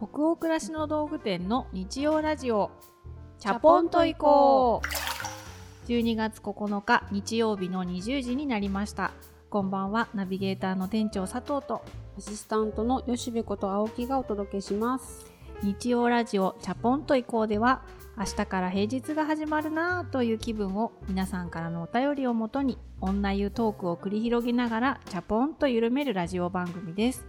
[0.00, 2.70] 北欧暮らしの道具店の日曜ラジオ。
[3.40, 5.88] チャポンと行こう。
[5.90, 9.10] 12月9日日曜日の20時になりました。
[9.50, 11.82] こんばんはナビゲーターの店長佐藤と。
[12.16, 15.32] アシスタントの吉部こと青木がお届けします。
[15.64, 17.82] 日曜ラジオチャポンと行こうでは
[18.16, 27.26] 明日から平日が始まるなぁという気分を皆さんからのお便りをもとに女湯トークを繰り広げながらチャポンと緩めるラジオ番組です、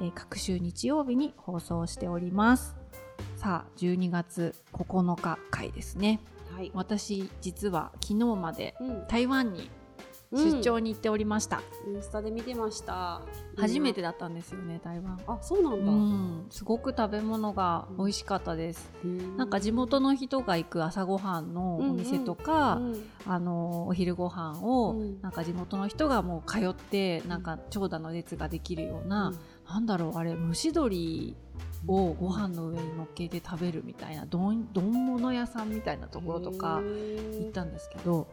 [0.00, 2.74] えー各週日曜日に放送しております。
[3.36, 6.20] さあ12月9日回ですね。
[6.54, 9.70] はい、私実は昨日までうん、台湾に
[10.32, 13.22] 出張に行っておりました、インスタで見てました。
[13.56, 15.18] 初めてだったんですよね台湾。
[15.26, 16.46] あそうなんうだ、ん。
[16.50, 23.04] すごく食べ物が美味しかったです、うんなんか地元の人が行く朝ごはんのお店とか、うん。
[23.26, 25.20] あのお昼ご飯を、うん。
[25.20, 29.32] なんか地元の人がもう通ってなんか長蛇の列ができるような、
[29.70, 31.36] なんだろうあれ蒸し鶏
[31.86, 38.26] をご飯の上に乗っけて食べるみたいな丼丼物屋さんみたいなところとか行ったんですけど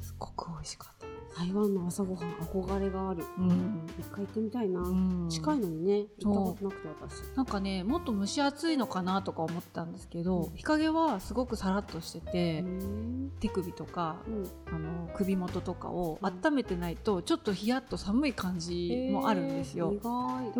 [0.00, 1.10] すごく美味しかった。
[1.38, 3.86] 台湾の朝ごはん憧れがある、うん。
[3.98, 5.28] 一回行ってみたいな、うん。
[5.30, 7.36] 近いのにね行ったことなくて私。
[7.36, 10.56] なんかねもっと蒸し暑いのかなとか思ってたんですけど、うん。
[10.56, 14.48] 日陰はすごくさらっとしてて、うん手首とかうん。
[14.74, 16.28] あの首元とかをうん。
[16.28, 19.92] 温めてないとちょっとヒヤッと寒い感じもあるんですよ。
[19.92, 20.00] で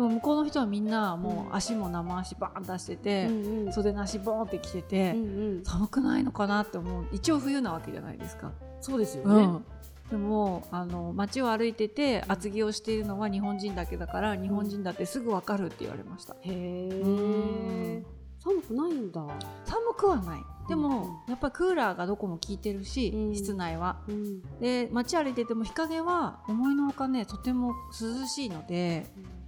[0.01, 1.37] も向こうの人はみんなもうん。
[1.49, 3.73] う足も生足バーン出してて、うんうん。
[3.73, 5.65] 袖なしボーンって着てて、うんうん。
[5.65, 7.05] 寒くないのかなって思う。
[7.11, 8.53] 一応冬なわけじゃないですか。
[8.81, 9.65] そうですよね、うん。
[10.09, 16.35] でもあの街を歩いてて厚着をしているのは日本人だけだから日本人だってすぐわかるって言われました。
[16.41, 18.03] へうん。
[18.03, 18.03] え
[18.43, 19.21] 寒くないんだ、
[19.65, 20.41] 寒くはない。
[20.67, 21.31] でも、うん。
[21.31, 23.35] やっぱりクーラーがどこも効いてるし、うん。
[23.35, 24.01] 室内は。
[24.07, 24.41] うん。
[24.59, 29.41] で街歩いてても日陰は思いのほかねとても涼しいので、うん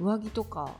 [0.00, 0.72] 上着とか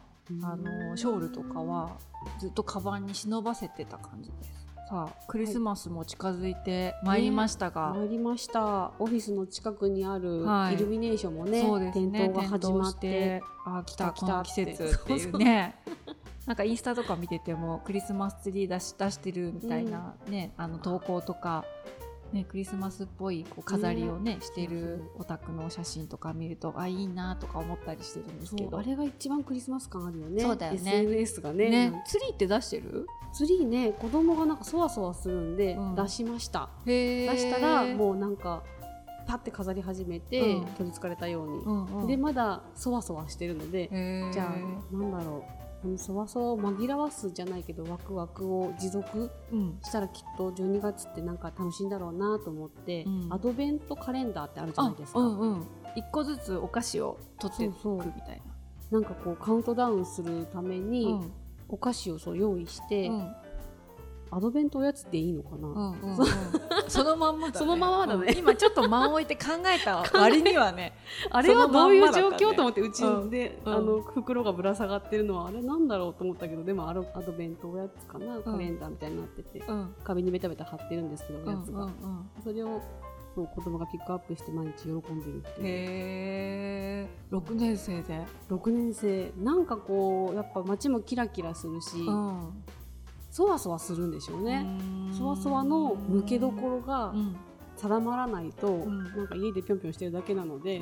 [0.43, 1.99] あのショールとかは
[2.41, 4.58] ずっとカバンに忍ばせてた感じです
[4.89, 7.21] さあクリスマスも近づいてまい。
[7.21, 8.93] りましたが、参りました。
[8.99, 10.75] オフィスの近くにあるはい。
[10.75, 12.11] イルミネーションもね,、そうですね。
[12.21, 15.75] 点灯が始まっ点てあ来た来た季節っていうね。
[16.47, 21.67] なんかインスタとか見ててもクリスマスツリー出し出してるみたいなね、あの投稿とか、
[22.33, 28.79] ね、クリスマスっぽいこう飾りをねしてるお宅のお写真とか見るとあいいなとか思ったりしてるんですけど。
[28.79, 30.43] あれが一番クリスマス感あるよね。
[30.43, 30.79] そうだよね。
[30.79, 31.71] SNS がね。
[31.71, 32.03] ね。
[32.07, 33.07] ツリーって出してる？
[33.33, 35.95] ツリーね子供がなんかそわそわするんでうん。
[35.95, 38.63] 出しました、出出したらもうなんか
[39.27, 40.65] パッて飾り始めて、うん。
[40.67, 43.89] 取りつかれたように、うんうん、でまだそわそわしてるので、
[44.33, 49.79] じゃあなんだろうこのそわそわを紛らわすじゃないけどワクワクを持続うん。
[49.83, 53.33] したらきっと12月ってなんか楽しいんだろうなと思って、うん。
[53.33, 55.67] アドベントカレンダーってあるじゃないですか、うんうん、
[55.97, 58.43] 一個ずつお菓子を取っていくみたい
[58.91, 59.01] な。
[59.01, 60.87] んかこうカウントダウンするためな。
[60.87, 61.33] に、うん。
[61.69, 63.35] お菓子をそう用意して、うん
[64.31, 66.27] アドベントおやつっていいのかな、うんうんうん、
[66.89, 67.59] そのまんまだね。
[67.59, 68.33] そのままだね。
[68.33, 68.39] うん。
[68.39, 70.95] 今ちょっと間を置いて考えた 割にはね。
[71.31, 72.53] あれはどういう状そのまんまだったね。
[72.53, 73.75] 況と思ってうちで、うん。
[73.75, 77.03] あの袋がぶら下がってるのはあれなんだろうと思ったけどでもアド
[77.37, 79.59] ベントおやつかな、カレンダーみたいになってて。
[79.67, 79.95] うん。
[80.05, 82.43] 壁にベタベタ貼ってるんですけどおやつが、うんうんうん。
[82.43, 82.81] それを
[83.39, 85.67] そう子供がピックアップして毎日喜んでるっていう。
[85.67, 87.09] へえ。
[87.31, 88.25] 六年生で。
[88.51, 89.33] 6年生。
[89.39, 92.65] なんかこうやっぱ街もキラキラするし、ん。
[93.39, 94.67] そわそわするんでしょうね、
[95.11, 95.15] うん。
[95.15, 97.37] そわそわの抜けどころがうん。
[97.77, 99.05] 定まらないと、ん。
[99.17, 100.81] なんか家でぴょんぴょんしてるだけなので。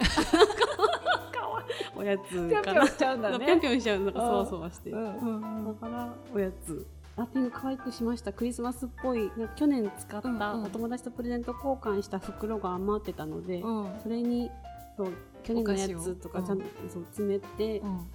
[1.95, 3.61] おやつぴょんぴょんしちゃうんだぴょんね。
[3.61, 5.01] ぴょんしちゃうなんかそわそわして、うん。
[5.01, 5.67] うん。
[5.67, 5.79] うん。
[5.79, 6.87] だからおやつ。
[7.19, 8.33] ラッピング可愛くしました。
[8.33, 9.31] クリスマスっぽい。
[9.37, 10.65] なんか去年使った、うんうん。
[10.65, 13.91] お友達とプレゼント交換した袋が余ってたので、うん。
[14.03, 14.51] それに
[14.97, 15.13] そう
[15.43, 18.07] 去年のやつとかちゃんと、そう詰めて、うん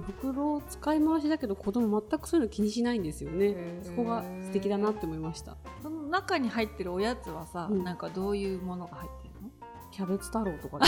[0.00, 3.80] 袋を使い回しだけど子供全くそういうの気にしないんですよね。
[3.82, 5.56] そこが素敵だなって思いました。
[5.82, 7.84] その中に入ってるおやつはさ、うん。
[7.84, 9.48] なんかどういうものが入ってるの？
[9.90, 10.78] キャベツ太郎とか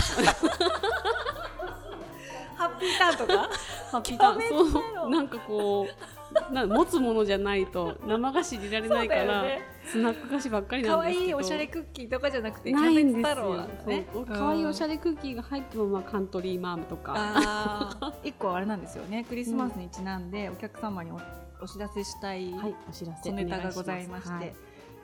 [2.56, 3.49] ハッピーターンとか？
[3.91, 4.41] ハッピーターン。
[4.71, 5.11] そう。
[5.11, 5.94] なんかこう
[6.53, 9.44] な持つものじゃないと生菓子入れられないから、
[9.85, 11.23] スナック菓子ばっかりな可んですけど。
[11.25, 14.06] 愛いおしゃれクッキーとかじゃなくてないんですね。
[14.29, 17.97] 可愛いおしゃれクッキーが入っても、まあ、カントリーマームとか。
[18.23, 19.25] 一個あれなんですよね。
[19.29, 21.21] クリスマスにちなんでお客様にお
[21.62, 22.75] お知らせしたいはい。
[22.88, 24.55] お知らせ小ネタがございまして、はい。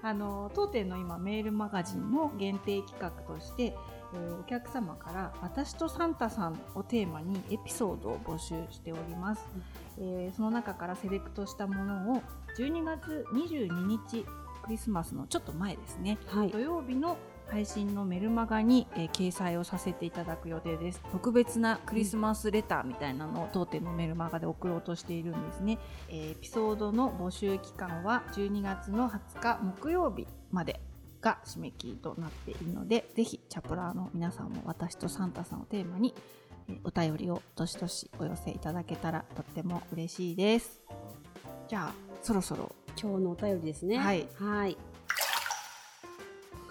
[0.03, 3.96] あの当店の今メールマガジンの限定企画として、えー
[4.41, 9.49] お客様から「私とサンタさん」をテーマにエピソードを募集しております、
[9.99, 12.23] えーその中からセレクトしたものを
[12.59, 14.25] 12月22日
[14.63, 16.19] クリスマスのちょっと前ですね。
[16.27, 16.51] はい。
[16.51, 17.17] 土曜日の
[17.47, 21.01] 配信のメルマガに、えー掲載をさせていただく予定です。
[21.13, 30.81] 特別なクリスマスレターみたいなのを当店のメルマガで送ろうとしているんですね、えーエピソードの募集期間は12月の20日木曜日まで
[31.21, 36.15] が締め切りとなっているのでぜひチャプラーの皆さんも私とサンタさんをテーマに
[36.69, 40.81] えーお便りをどしどしお寄せいただけたらとっても嬉しいです。
[41.69, 43.99] じゃあそろそろ今日のお便りですね。
[43.99, 44.27] はい。
[44.35, 44.77] はい。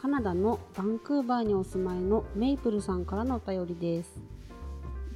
[0.05, 4.11] カナダのバンクーバーにお住まいのメイプルさんからのお便りです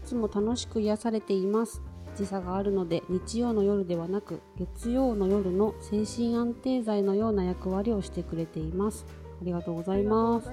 [0.04, 1.84] いつも楽しく癒されています
[2.20, 9.06] 時差があるので日曜の夜ではなく月曜の夜の精神安定剤のような役割をしてくれています。
[9.42, 10.50] ありがとうございます。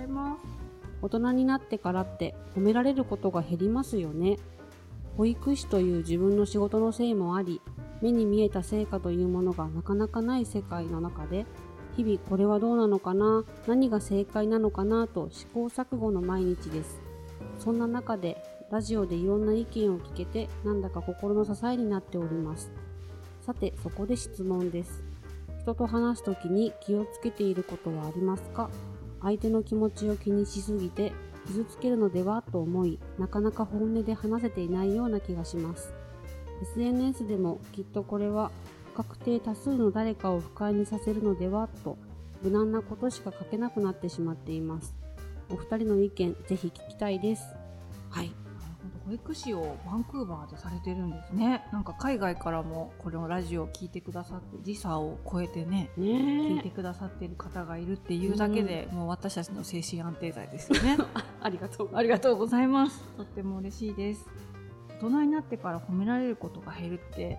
[1.03, 4.39] 大人になってからって褒められることが減りますよね。
[5.17, 7.61] 保育士という自分の仕事のせいもあり
[8.01, 11.47] 目に見えた成果というものがなかなかない世界の中で
[11.97, 17.01] 日々これはどうなのかな何が正解なのかなと試行錯誤の毎日です。
[17.59, 18.37] そんな中で
[18.71, 22.73] ラジオでいろんな意見を聞けてなんだか心の支えになっております。
[23.43, 25.05] さてそこで質問です。
[25.61, 28.69] 人と話すときに気をつけていることはありますか？
[29.23, 31.13] 相手の気持ちを気にしすぎて
[31.47, 35.93] 傷つけるのではと思いなかなか本音で話せていないような気がします。
[36.75, 38.51] SNS でもきっとこれは
[38.95, 41.99] 不確定多数の誰かを不快にさせるのではと
[42.43, 44.95] 無難なことしか書けなくなってしまっています。
[45.51, 47.45] お二人の意見ぜひ聞きたいです。
[48.11, 48.33] はい。
[49.07, 51.65] 保育士をバンクーバーでされてるんですね。
[51.73, 60.99] なんか海外からもこのラジオを聞いてくださって時差を超えてね聞いてねくださってる方がいるっていうだけで、もう私たちの精神安定剤ですよね。
[61.41, 61.91] ありがとう。
[61.95, 63.01] ありがとうございます。
[63.17, 64.27] とっても嬉しいです。
[65.01, 67.39] 大人になってから褒められることが減るって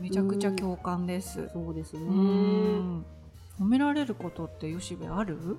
[0.00, 1.48] めちゃくちゃ共感です。
[1.52, 2.00] そうですね。
[2.02, 3.06] うん。
[3.58, 5.56] 褒められることってよしべある？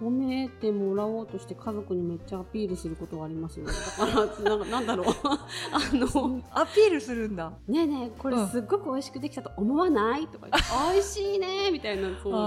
[0.00, 4.14] 褒めてもらおうとして家族にめっちゃアピールすることがありますねだから
[4.56, 5.06] なんかなんだろう。
[5.72, 7.52] あのアピールするんだ。
[7.66, 8.48] ねえねえこれうん。
[8.48, 10.26] すっごく美味しくできたと思わない？
[10.28, 12.44] とか言って 美味しいねみたいなそうなんか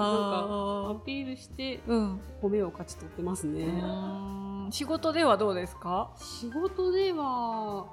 [0.88, 4.70] アあピールして褒めを勝ち取ってますね、うん。
[4.72, 6.12] 仕事ではどうですか？
[6.18, 7.86] 仕事では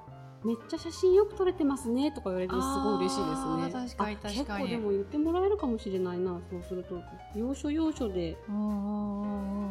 [0.44, 3.96] めっちゃ写真よく撮れてますねとか言われるとすごい嬉しいですね。
[3.96, 4.36] 確かにあ確かに。
[4.36, 7.00] 結構でも言ってもらえるかもしれないなそうすると。
[7.34, 8.36] 要所要所で。
[8.48, 9.70] うん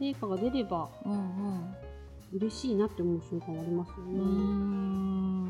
[0.00, 0.88] 成果が出れば
[2.32, 5.48] 嬉しいなって思う瞬間はありますようね、ん。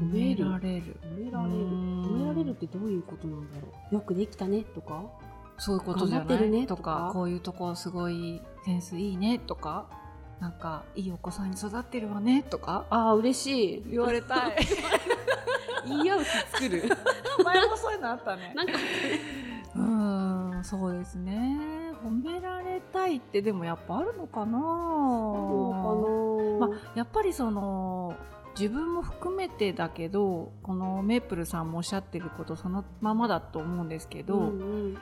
[0.00, 0.96] 褒められる。
[1.02, 1.54] 褒められる。
[1.54, 2.02] うん。
[2.04, 3.94] 褒められるってどういうことなんだろう。
[3.94, 5.04] よくできたねとか。
[5.58, 6.26] そういうことじゃない？
[6.28, 9.86] 頑張ってるねとかこういうとこすごいセンスいいねとか
[10.40, 14.56] なんかいいお子さんに育ってるわねとかああ嬉しい言われたい。
[15.86, 16.82] 言い合う日作る。
[17.44, 18.52] 前もそういうのあったね。
[18.54, 18.72] なんか。
[19.76, 21.58] うんそうですね。
[22.04, 24.58] 褒められたいってでもやっぱあるのかな。
[26.66, 28.14] まあ、やっぱりその
[28.58, 34.48] 自分も含めてだけどこのメープルさんもおっしゃってることそのままだと思うんですけど、うんう
[34.88, 34.98] ん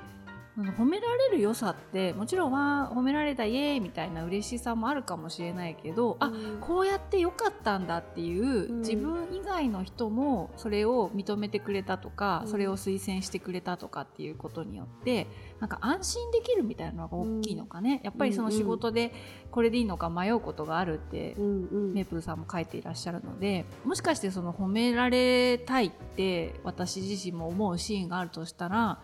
[0.56, 6.58] 褒められる良さってもちろんは褒められたイエーイみたいな嬉しさもあるかもしれないけど、あうん。
[6.60, 8.80] こうやって良かったんだっていう、うん。
[8.80, 12.50] 自分以外の人もそれを認めてくれたとか、うん。
[12.50, 15.26] それを推薦してくれたとかっていうことによって
[15.60, 19.12] なんか安心できるみたいなのが大きいのかね、やっぱりその仕事で
[19.50, 29.00] これでいいのか迷うことがあるってメープルさんも書いていらっしゃるのでもしかしてその褒められたいって私自身も思うシーンがあるとしたら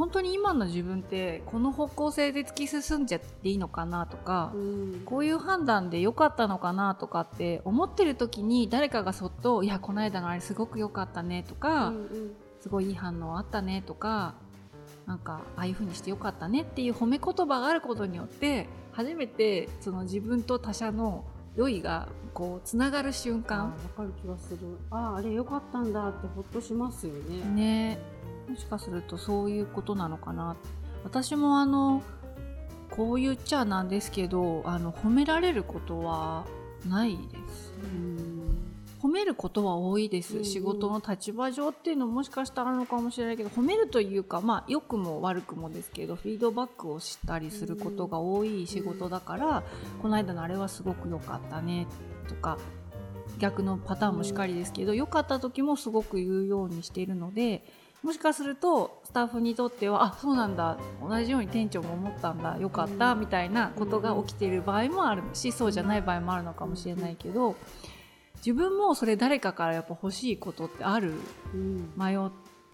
[0.00, 5.02] 本当に今の自分ってこの方向性で突き進んじゃっていいのかなとか、うん。
[5.04, 12.32] こういう判断で良かったのかなとかって思ってる時に誰かがそっと「いやこの間のあれすごく良かったね」とか、うんうん。
[12.60, 14.34] すごいいい反応あったねとか
[15.06, 21.24] なんかああいう風にしてよかったねっていう褒め言葉があることによって初めてその自分と他者の
[21.56, 24.78] 良いがこうつながる瞬あわ間かる気がする。
[24.90, 27.44] あああれ良かったんだってほっとしますよね。
[27.54, 27.98] ね
[28.50, 30.56] もしかするとそういうことなのかな。
[31.04, 32.02] 私もあの
[32.90, 36.44] こう言っちゃなんですけどあの褒められることは
[36.86, 37.72] ないです。
[37.82, 38.40] うん。
[39.00, 40.44] 褒めることは多いです、うんうん。
[40.44, 49.62] 仕事の立場上っていうのももしかしたらあるのかもしれないけど褒めるというかまあ良くも悪くもですけどフィードバックをしたりすることが多い仕事だから、
[50.02, 51.86] この間のあれはすごく良かったね
[52.28, 52.58] とか
[53.38, 57.64] 逆のパターンもしかりですけど良、かった時もすごく言うようにしているので
[58.02, 67.56] もしかするとスタッフにとってはあそうなんだ同じように店長も思ったんだよかった、うんみたいなことが起きている場合もあるしそうじゃない場合もあるのかもしれないけど。
[68.36, 71.12] 自分もそれ誰かからやっぱ欲しいことってある
[71.52, 72.20] うん迷っ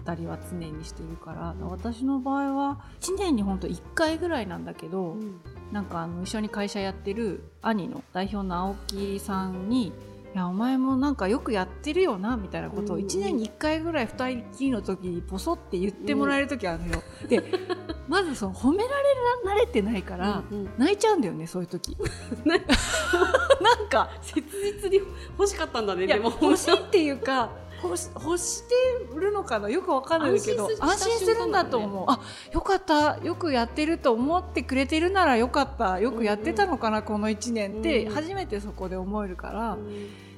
[0.01, 5.41] ったりは常にしてるから私の場合は1年にほんと1回ぐらいなんだけど、うん
[5.73, 13.09] なんかあの一緒に会社やってる兄の代表の青木さんに「いやお前もなんかよくやってるよな」みたいなことをうんうん。
[13.09, 17.03] 1年に1回ぐらい2人きりの時にポソって言ってもらえる時あるのよ。
[17.29, 17.43] で
[18.09, 19.07] まずその褒められ
[19.47, 20.71] 慣れてないから、うんうん。
[20.77, 21.97] 泣いちゃうんだよねそういう時。
[22.45, 22.61] なん
[23.89, 24.45] か切
[24.83, 25.01] 実に
[25.39, 26.33] 欲しかったんだねでも。
[26.41, 27.51] 欲しいっていうか
[27.83, 28.75] 欲し欲して
[29.15, 32.21] るのかなよくわかんないけど安心するんだと思う、あ
[32.53, 39.77] よかったよくやってると思ってくれてるならよかったよくやってたのかな、この1年って、うん初めてそこで思えるから、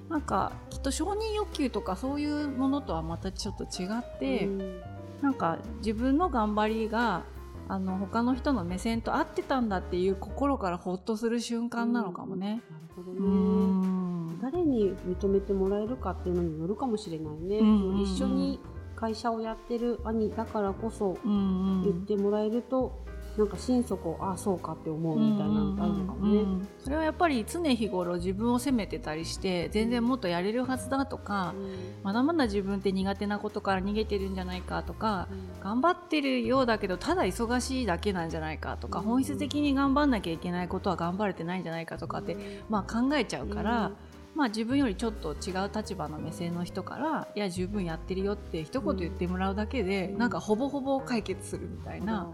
[0.08, 4.80] なんかきっと承認欲求とかそういうものとはまたちょっと違って、うん。
[5.20, 7.24] なんか自分の頑張りが
[7.68, 12.62] あの他の人の目線と合ってたんだっていう心からほっとする瞬間なのかもね。
[12.70, 14.40] なるほどうねん。
[14.40, 18.02] 誰に認めてもらえるかっていうのによるかもしれないね、うんうんうん。
[18.02, 18.60] 一緒に
[18.96, 22.98] 会社をやってる兄だからこそ言ってもらえると、
[23.38, 31.54] なんか心底ああそうかって思うみたいなのがあるのかもね、うんうんうんそれはやっぱり常日頃自分を責めてたりして全然もっとやれるはずだとか、
[32.02, 35.28] まだまだ自分って苦手なことから逃げてるんじゃないかとか
[35.62, 39.04] 頑張ってるようだけどただ忙しいだけなんじゃないかとか、うん。
[39.04, 42.36] 本質的に頑張んなきゃいけないことは頑張れてないんじゃないかとかって、
[42.68, 43.92] まあ、考えちゃうから、
[44.34, 50.18] まあ、自分よりちょっと違う立場の目線の人から「いや十分やってるよ」って一言言ってもらうだけで、うん。
[50.18, 52.28] なんかほぼほぼ解決するみたいな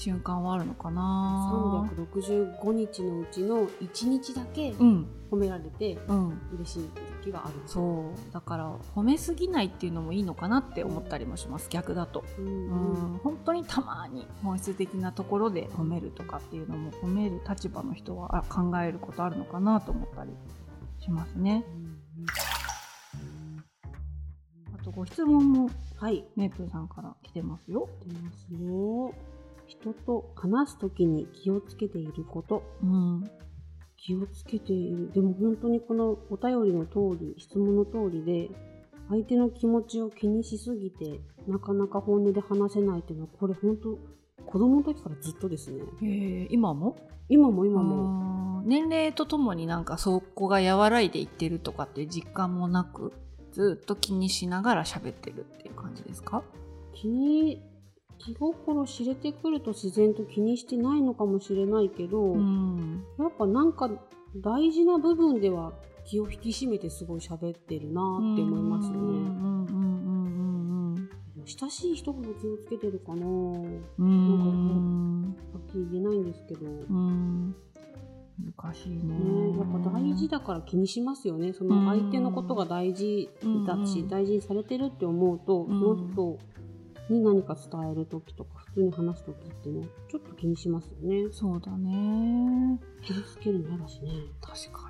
[0.00, 1.90] 瞬間はあるのかな。
[1.94, 5.06] 365日のうちの1日だけうん。
[5.30, 6.40] 褒められてうん。
[6.54, 6.88] 嬉しい
[7.22, 7.54] 時がある。
[7.66, 8.32] そう。
[8.32, 11.68] だから褒めすぎないっていうのもいいのかなって思ったりもします。
[11.68, 13.14] 逆だと、う、うんうん。
[13.16, 20.30] ん、本当にたまに本質的なところで褒めるとかっていうのも褒める立場の人はあ考えることあるのかなと思ったり
[20.98, 21.62] しますね。
[24.74, 26.24] あとご質問もはい。
[26.36, 29.14] メープルさんから来てますよ、出ますよ
[29.70, 32.62] 人と話す時に気をつけていること。
[32.82, 33.24] うん。
[33.96, 35.10] 気をつけている。
[35.12, 38.50] でも本当にこのお便りの通り質問の通りで
[39.08, 43.98] 相手の気持ちを気にしすぎてなかなか本音で話せないっていうのはこれ本当
[44.46, 45.82] 子供の時からずっとですね。
[46.02, 46.96] えー今も？
[47.28, 48.62] 今も今も。
[48.64, 53.12] 年齢とともになんかそこが和らいでいってるとかって実感もなく
[53.52, 56.42] ずっと気にしながら喋ってるっていう感じですか？
[56.94, 57.62] 気に
[58.24, 63.04] 気心知れてくると自然と気にしてないのかもしれないけど、うん。
[63.18, 63.90] やっぱなんか
[64.36, 65.72] 大事な部分では
[66.04, 68.96] 気を引き締めてすごい喋ってるなって思いますね。
[68.96, 69.90] うんうんうんうん
[71.46, 73.26] 親しい人ほど気をつけてるかな。
[73.26, 73.84] はうん。
[73.98, 75.36] うん
[75.70, 77.54] っきり言えないんですけど、ね、うん。
[78.58, 79.14] 難しいね。
[79.58, 81.52] やっぱ大事だから気にしますよね。
[81.52, 83.30] その相手のことが大事
[83.66, 85.66] だし、うん大事にされてるって思うと、ん。
[85.68, 86.38] その人
[87.10, 91.28] に何か伝える時とか普通に話す時ってねちょっと気にしますよね。
[91.32, 92.80] そうだね。
[93.02, 94.10] 傷つけるの嫌だしね。
[94.40, 94.89] 確か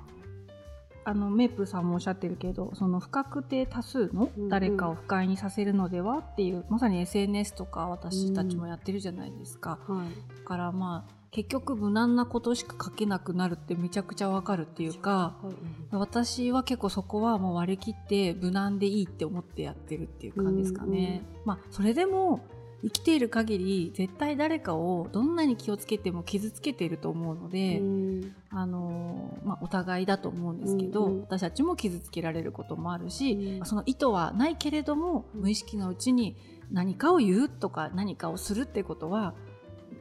[1.03, 4.49] あのメープルさんもおっしゃってるけどその不確定多数のうんうん。
[4.49, 10.37] 誰かを不快にさせるのではっていう、まさに SNS とか私たちもやってるじゃないですか、はい。
[10.37, 15.53] だからまあ結局無難なことしか書けなくなるってめちゃくちゃわかるっていうかはい。
[15.91, 21.23] 私は結構そこはもう割り切って無難でいいって思ってやってるっていう感じですかね。
[21.45, 22.41] まあそれでも
[22.83, 28.35] 生きている限り絶対誰かをどんなに気をつけても傷つけていると思うので、うん。
[28.49, 31.21] あのまあ、お互いだと思うんですけど、うんうん。
[31.21, 33.65] 私たちも傷つけられることもあるし、うん。
[33.65, 35.41] その意図はないけれどもうん。
[35.41, 36.35] 無意識のうちに
[36.71, 39.35] 何かを言うとか何かをするってことは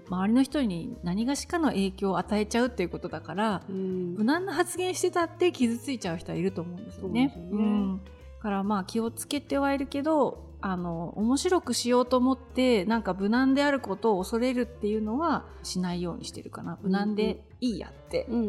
[0.08, 4.14] 周りの人に何がしかの影響を与えちゃうっていうことだからうん。
[4.14, 7.32] 無難な発言してたって傷ついちゃう人はいると思うんですよね。
[7.34, 8.00] そうん。
[8.04, 16.78] だからまあ気をつけてはいるけどあの面白くしようと思ってなんか無難であることを恐れるっていうのはしないようにしてるかな。
[16.82, 18.26] 無難でいいやって。
[18.28, 18.44] うんう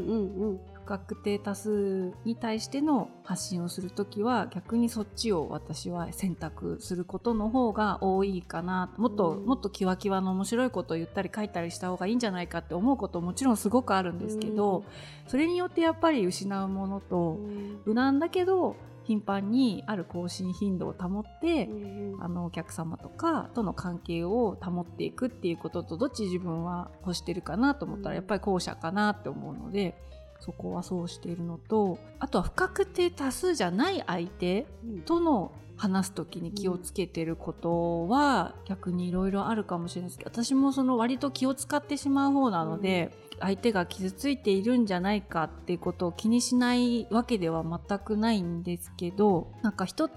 [0.53, 8.91] ん不確定多数に対しての発信をするときは逆にそっちを私は選択することの方が多いかな。
[8.97, 9.45] もっと、うん。
[9.45, 14.83] もっとキワキワの面白いことを言ったり書いたりした方がいいんじゃないかって思うことももちろんすごくあるんですけど、
[15.27, 17.81] それによってやっぱり失うものうとん。
[17.85, 18.75] 無難だけど
[19.11, 28.15] 頻繁にある更新頻度を保って、うんあのお客様とかとの関係を保っていくっていうこととどっち自分は欲してるかなと思ったらうん。
[28.15, 29.97] やっぱり後者かなって思うので
[30.39, 35.51] そこはそうしているのとあとは不確定多数じゃない相手うんとの
[35.81, 50.07] 話す時に気をつけてることは逆にいろいろあるかもしれないですけど私もその割と気を使ってしまう方なので、相手が傷ついているんじゃないかっていうことを気にしないわけでは全くないんですけどなんか人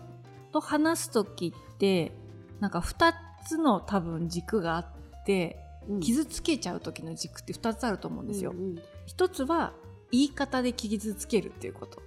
[0.53, 2.13] と話す時って
[2.61, 3.15] なんか2
[3.47, 4.87] つの多分軸があっ
[5.25, 6.01] てうん。
[6.01, 8.53] 傷つけちゃう時の軸って2つあると思うんですよ。
[8.53, 9.73] うん一つは
[10.11, 12.03] 言い方で傷つけるっていうこと。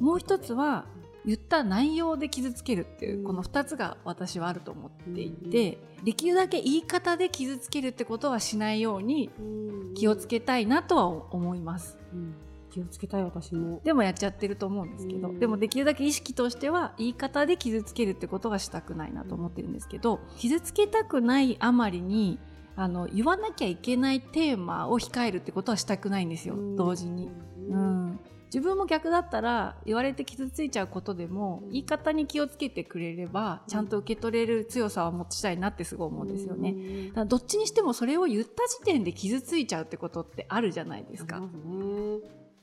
[0.00, 0.86] もう一つは
[1.26, 3.24] 言った内容で傷つけるっていう、うん。
[3.24, 5.50] この2つが私はあると思っていうん。
[5.50, 9.94] て、できるだけ言い方で傷つけるってことはしないようにうん。
[9.94, 11.98] 気をつけたいなとは思います。
[12.12, 12.34] うん。
[12.70, 13.80] 気をつけたい私も。
[13.84, 15.38] でもやっちゃってると思うんですけど、うん。
[15.38, 22.38] でもできるだけ意識としては言い方で傷つけるってことはしたくないなと思ってるんですけど傷つけたくないあまりに
[22.76, 26.76] あの言わなきゃいけないテーマを控えるってことはしたくないんですよ、うん。
[26.76, 27.30] 同時に。
[27.68, 28.20] うん、
[28.52, 36.72] 自分も逆だったら言われて傷ついちゃうことでも言い方に気をつけてくれればちゃんと受け取れる強さは持ちたいなってすごい思うんですよね。
[36.72, 41.40] ねだからどっちにしてもそれを言った時点で傷ついちゃうってことってあるじゃないですか。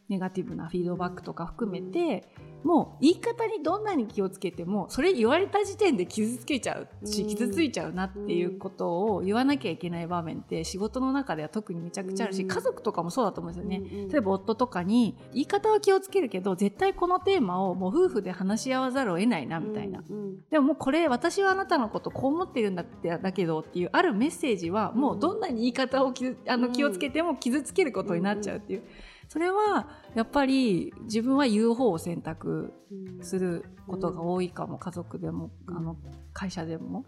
[0.09, 2.27] ネガティブなフィードバックとか含めて、
[2.63, 7.27] もう言い方にどんなに気をつけてもそれ言われた時点で傷つけちゃうし、うん。
[7.27, 12.47] 傷ついちゃうなっていうことを言わなきゃいけない場面って仕事の中では特にめちゃくちゃあるし、うん。
[12.47, 13.79] 家族とかもそうだと思うんですよね。
[13.79, 20.03] ね例えば夫とかに言い方は気をつけるけど絶対このテーマをもう夫婦で話し合わざるを得ないなみたいな、
[20.49, 26.73] でももうこれ私はあなたのことこう思ってるんだってだけどっていうあるメッセージはもうどんなに言い方を傷あのうん。
[26.73, 28.83] 気をつけても傷つけることになっちゃうっていう、
[29.27, 32.73] それはやっぱり自分は言う方を選択
[33.21, 35.97] することが多いかも家族でもあの
[36.33, 37.05] 会社でも。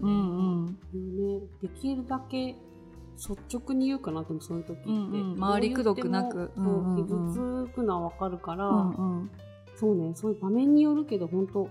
[0.00, 0.66] うんうん。
[0.66, 0.74] ね、
[1.62, 2.56] できるだけ
[3.16, 5.40] 率直に言うかなでもそういう時って、うんうん。
[5.40, 6.50] 回りくどくなく。
[6.96, 9.30] 傷つくのはわかるから、うんうん。
[9.76, 11.68] そうねそういう場面によるけど本当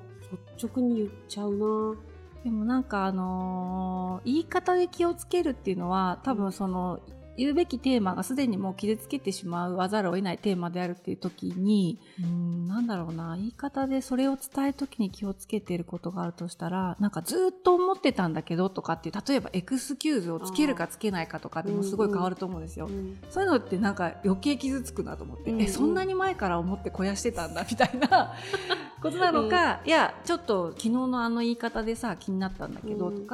[0.57, 1.95] 率直に言っちゃうな。
[2.43, 6.99] でもなんかあのー言い方で気をつけるっていうのは多分その
[7.37, 22.89] 言うべきテーマがすでにもう傷つけてしまうわざるを得ないテーマであるっていう時にうんなんだろうな言い方でそれを伝える時に気をつけていることがあるとしたらなんかずっと思ってたんだけどとかっていう例えばエクスキューズをつけるかつけないかとかでもすごい変わると思うんですよ。
[23.29, 25.61] そういうのってなんか余計傷つくなと思って、うんうん。
[25.61, 28.33] えそんなに前から思って肥やしてたんだみたいな
[29.01, 33.25] ことなのか、いやちょっと昨日のあの言い方でさ気になったんだけどうん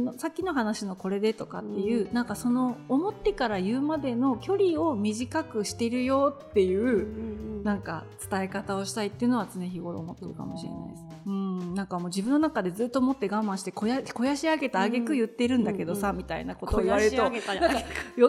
[0.00, 2.14] とか、昨日さっきの話のこれでとかっていう、うん。
[2.14, 11.12] なんかその思ってから言うまでの距離を短くしてるよっていう、なんか伝え方をしたいっていうのは常日頃思ってるかもしれないです。
[11.24, 17.40] うん、なんかもう自分の中でずっと持って我慢して肥や 肥やし上げた挙句言ってるんだけどさ、うんみたいなことを言われると、余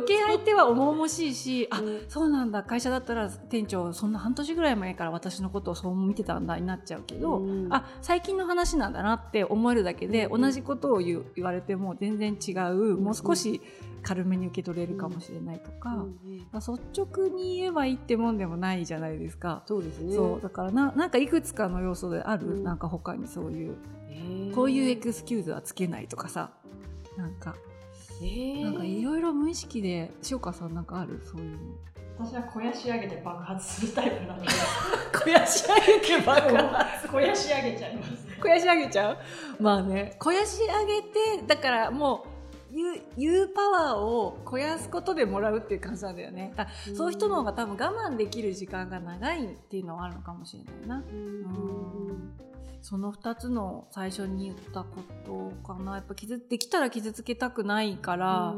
[0.06, 2.02] 計相手は重々しいし、あうん。
[2.08, 2.64] そうなんだ。
[2.64, 7.74] 会社だったら店長そんな半年ぐらい前から私のことをそう見てたんだになっちゃうけど、うん。
[7.74, 13.62] あ最近の話なんだなって思えるだけで、うん同じことを言われても全然違う、もう少し
[14.02, 16.06] 軽めに受け取れるかもしれないとか、ま
[16.54, 19.64] あ率直に言えばいいってもんでもないじゃないですか。
[19.66, 20.16] そうですね。
[20.16, 22.64] そうだからななんかいくつかの要素である、うん。
[22.64, 23.76] なんか他にそういう
[24.54, 26.52] こういうエクスキューズはつけないとかさ
[27.18, 27.56] なんか
[28.62, 31.22] なんかいろいろ無意識で塩川さんなんかある？
[31.24, 31.58] そういうの。
[32.20, 34.48] 私は肥やし上げて爆発するタイプなので。
[35.12, 37.08] 肥やし上げて爆発。
[37.08, 39.18] 肥やし上げちゃいますやし上げちゃう？
[39.64, 40.16] まあね。
[40.20, 42.30] 肥やし上げてだからもう
[43.18, 46.54] 言うパワーを肥やすことでもらうっていう感じなんだよね。
[46.56, 51.04] だそういう人の方が多分我慢できる時間が長いっていうのはあるのかもしれないな。
[51.08, 52.34] うん
[52.84, 55.96] その2つの最初に言ったことかな。
[55.96, 58.56] やっぱ傷できたら傷つけたくないから、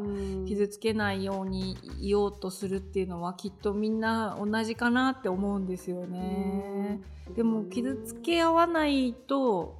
[0.48, 7.02] 傷つけないように言おうとするっていうのはきっとみんな同じかなって思うんですよね。
[7.36, 9.78] でも傷つけ合わないと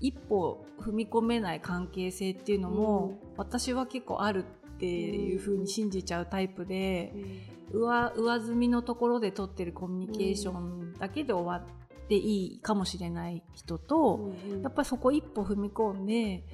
[0.00, 7.12] 一歩踏み込めない関係性っていうのも、私は結構あるっていう風に信じちゃうタイプで、
[7.72, 16.44] 上上積みのところで取ってるコミュニケーションだけで終わっていいかもしれない人と、やっぱりそこ一歩踏み込んで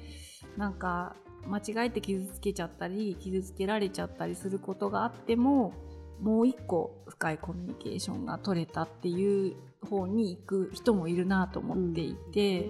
[0.57, 1.15] なんか
[1.47, 5.73] 間違えて傷つけちゃったり傷つけられちゃったりすることがあっても
[6.21, 9.55] もう一個深いコミュニケーションが取れたっていう
[9.89, 12.67] 方に行く人もいるなと思っていて、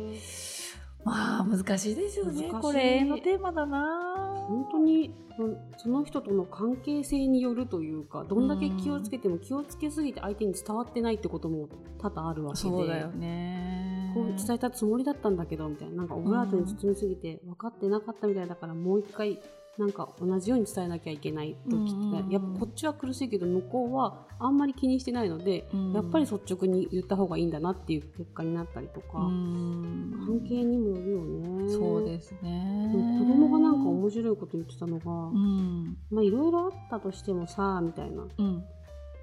[1.03, 4.10] まあ難しいですよねこれ永遠のテーマだな
[4.47, 14.11] 本当にそその人との関係性によるというかどんだけ気をつけても気をつけすぎて相手に伝わってないってことも多々あるわけでそうだよね。
[14.13, 15.95] こう伝えたつもりだったんだけどみたいな。
[15.95, 19.39] なんかオブラートに包みすぎて分かってなかったみたいだからもう一回
[19.77, 22.11] なんか同じように伝えなきゃいけない時って、うん。
[22.11, 25.93] うんうんやっぱこっちは苦しいけど向こうはあんまり気にしてないので、うん。
[25.93, 30.13] やっぱり率直に言った方がいいんだなっていう結果になったりとか、うん。
[30.25, 31.71] 関係にもよるよね。
[31.71, 32.91] そうですね。
[32.93, 35.97] 子供がなんか面白いこと言ってたのが、うん。
[36.11, 38.23] まあいろいろあったとしてもさみたいな。
[38.37, 38.63] うん。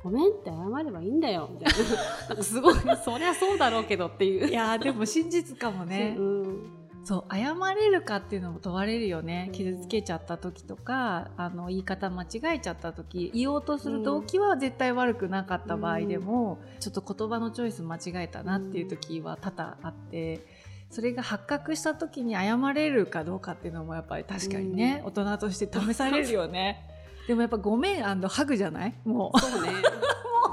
[0.02, 2.28] ごめんって謝ればいいんだよみたいな。
[2.28, 4.48] なんかすごいそりゃそうだろうけどっていう。
[4.48, 6.16] いやーでも真実かもね。
[6.18, 6.77] うん
[7.08, 9.44] そう謝れるかっていうのも問われるよね。
[9.46, 9.52] うん。
[9.52, 20.44] 傷つけちゃった時とかあの言い方間違えちゃった時言おうとする動機は絶対悪くなかった場合でも、ちょっと言葉のチョイス間違えたなっていう時は多々あって。
[20.90, 26.82] それが発覚した時に謝れるかどうかっていうのもやっぱり確かにね、大人として試されるよね。
[27.28, 28.94] でもやっぱごめんハグじゃない？
[29.04, 29.38] もう。
[29.38, 29.70] そうね。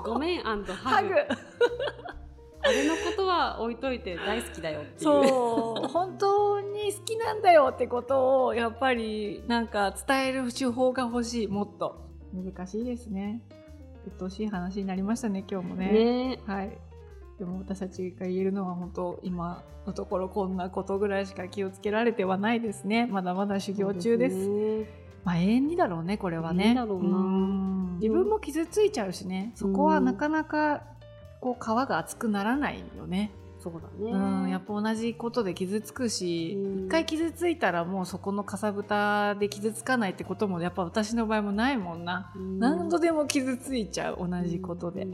[0.05, 0.73] ごめんハグ。
[0.75, 1.09] ハグ
[2.65, 4.99] あれのことは置いといて大好きだよっていう。
[5.01, 5.87] そう。
[5.87, 12.03] 本当に好きなんだよってことをやっぱりなんか伝える手法が欲しいもっと。
[12.33, 13.41] 難しいですね。
[14.07, 15.91] 鬱陶しい話になりましたね今日もね。
[15.91, 16.39] ね。
[16.45, 16.77] はい。
[17.37, 23.07] でも私たちが言えるのは本当今のところこんなことぐらいしか気をつけられてはないですね。
[23.07, 24.47] まだまだ修行中です。
[24.47, 24.85] ね。
[25.23, 26.65] まあ永遠にだろうねこれはね。
[26.65, 27.97] 永遠だろうなん。
[28.01, 29.51] 自分も傷ついちゃうしね。
[29.55, 30.83] そこはなかなか
[31.45, 33.29] こう皮が厚くならないよね。
[33.59, 34.11] そうだね。
[34.11, 36.85] うん、やっぱ同じことで傷つくし、うん。
[36.87, 42.57] 一回傷ついたらもうそこのかさぶたで傷つかないってこともやっぱ私の場合もないもんな、うん。
[42.57, 45.11] 何度でも傷ついちゃう同じことで、うん。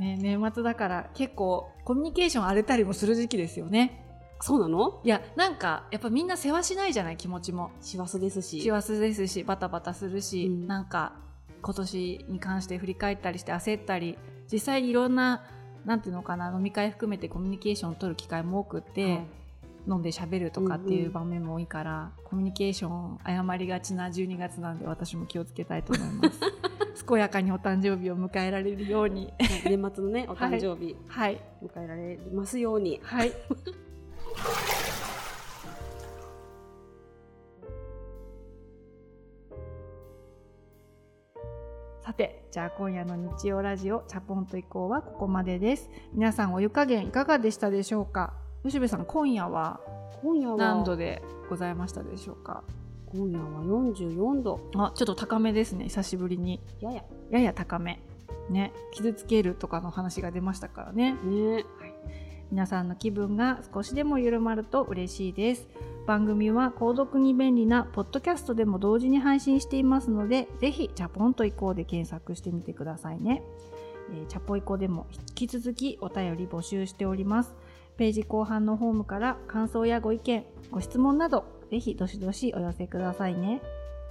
[0.00, 4.06] ね、年末だから結構コミュニケーション荒れたりもする時期ですよね。
[4.40, 5.02] そうなの？
[5.04, 7.72] いやなんかやっぱみんな世話しないじゃない気持ちも。
[7.82, 8.62] 師走ですし。
[8.62, 10.66] 幸せですしバタバタするし、うん。
[10.66, 11.12] なんか
[11.60, 14.16] 今年に関して振り返ったりして焦ったり
[14.50, 15.42] 実際にいろんな
[15.88, 19.26] なんていうのかな飲み会含めてコミュニケーションを取る機会も多くって、はい。
[19.88, 21.12] 飲んで喋るとかっていんううん。
[21.12, 26.40] 場面も多いから、コミュニケーション誤りがちな12月なんで私も気をつけたいと思います。
[27.08, 29.32] 健やかにお誕生日を迎えられるように。
[29.38, 29.76] はい。
[29.78, 30.94] 年末のねお誕生日。
[31.06, 31.40] はい。
[31.64, 33.00] 迎えられますように。
[33.02, 33.32] はい
[42.08, 45.90] さてじゃあ今夜の日曜ラジオチャポンと以降はここまでです。
[46.14, 48.32] 皆さんお湯加減いかがでしたでしょうか？
[48.64, 49.78] 吉部さん今夜は
[50.22, 52.64] 今夜は何度でございましたでしょうか？
[53.12, 54.58] 今夜は44度。
[54.76, 56.62] あちょっと高めですね久しぶりに。
[56.80, 57.04] やや。
[57.30, 58.00] やや高め。
[58.48, 61.12] ね傷つけるとかの話が出ましたからね。
[61.12, 61.66] ね。
[62.50, 65.68] 皆さんの気分が少しでも緩まると嬉しいです
[66.08, 73.42] 番組は購読に便利なポッドキャストでも同時に配信していますのでぜひチャポンと移行で検索してみてくださいね、
[74.14, 77.54] えーチャポイコでも引き続きお便り募集しております。
[77.98, 83.60] ページ後半のホームから感想やご意見ご質問などぜひどしどしお寄せくださいね。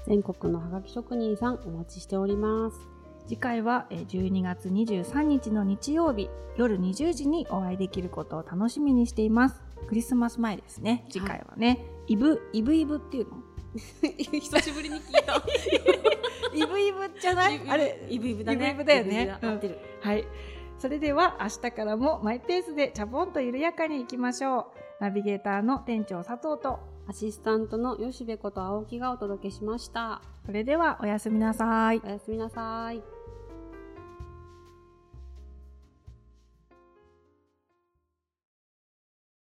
[0.06, 2.78] 全国のハガキ職人さんお待ちしております。
[3.26, 11.06] 次回はえー12月23日の日曜日夜20時にお会いできることを楽しみにしていますクリスマス前ですね。
[11.10, 13.38] 次回はね、イブイブイブっていうの？
[14.40, 15.36] 久しぶりに聞いた。
[16.56, 17.62] イブイブじゃない？
[17.68, 18.72] あれイブイブだね。
[18.72, 19.10] イブイブだよね。
[19.24, 19.52] イブイブだ。
[19.52, 20.26] 合ってるはい。
[20.80, 24.66] それでは明日からもマイペースでチャポンと緩やかにいきましょう。
[25.00, 30.22] ナビゲーターの店長佐藤とアシスタントの吉部こと青木がお届けしました。
[30.46, 32.02] それではおやすみなさい。
[32.04, 33.02] おやすみなさい